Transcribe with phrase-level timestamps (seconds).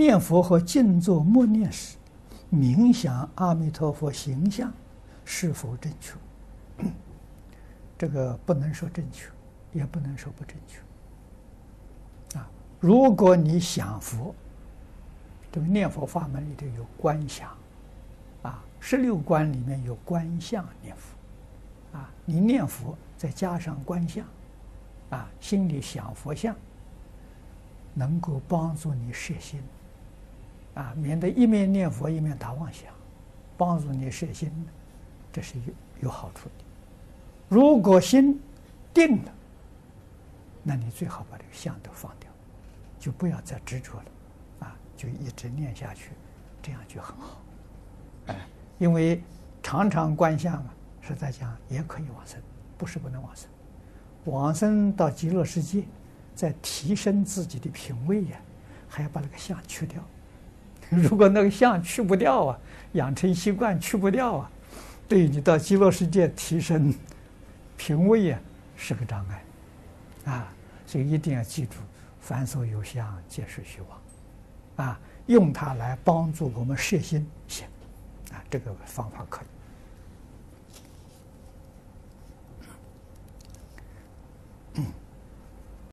[0.00, 1.98] 念佛和静坐默念时，
[2.50, 4.72] 冥想阿弥陀佛形象
[5.26, 6.14] 是否正确？
[7.98, 9.28] 这个不能说正确，
[9.74, 12.38] 也不能说不正确。
[12.38, 12.50] 啊，
[12.80, 14.34] 如果你想佛，
[15.52, 17.54] 这个念佛法门里头有观想，
[18.40, 24.24] 啊，十六观里面有观相念佛，啊，你念佛再加上观相，
[25.10, 26.56] 啊，心里想佛像，
[27.92, 29.60] 能够帮助你摄心。
[30.74, 32.92] 啊，免得一面念佛一面打妄想，
[33.56, 34.50] 帮助你摄心，
[35.32, 35.64] 这是有
[36.02, 36.64] 有好处的。
[37.48, 38.40] 如果心
[38.94, 39.32] 定了，
[40.62, 42.30] 那你最好把这个相都放掉，
[42.98, 44.04] 就不要再执着了，
[44.60, 46.10] 啊，就一直念下去，
[46.62, 47.40] 这样就很好。
[48.26, 48.36] 哎，
[48.78, 49.22] 因为
[49.62, 52.40] 常常观相啊，实在讲也可以往生，
[52.78, 53.48] 不是不能往生。
[54.26, 55.84] 往生到极乐世界，
[56.34, 58.40] 在提升自己的品位呀，
[58.88, 60.00] 还要把那个相去掉。
[61.08, 62.58] 如果那个相去不掉啊，
[62.92, 64.50] 养成习惯去不掉啊，
[65.08, 66.92] 对你到极乐世界提升
[67.76, 68.38] 品位呀，
[68.76, 69.44] 是个障碍，
[70.32, 70.52] 啊，
[70.84, 71.76] 所以一定要记住，
[72.20, 77.66] 凡所有相，皆是虚妄，啊，用它来帮助我们摄心行，
[78.32, 79.59] 啊，这个方法可以。